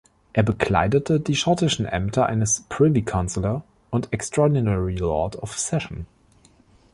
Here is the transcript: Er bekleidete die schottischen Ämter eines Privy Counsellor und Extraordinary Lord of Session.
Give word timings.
Er 0.33 0.41
bekleidete 0.41 1.19
die 1.19 1.35
schottischen 1.35 1.85
Ämter 1.85 2.25
eines 2.25 2.63
Privy 2.69 3.03
Counsellor 3.03 3.63
und 3.91 4.11
Extraordinary 4.11 4.95
Lord 4.95 5.35
of 5.35 5.59
Session. 5.59 6.07